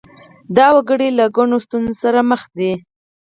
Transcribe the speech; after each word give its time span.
دا 0.55 0.67
وګړي 0.75 1.09
له 1.17 1.25
ګڼو 1.35 1.57
ستونزو 1.65 1.93
سره 2.03 2.19
مخ 2.29 2.41
دي. 2.57 2.71